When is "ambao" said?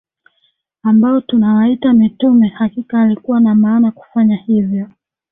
0.83-1.21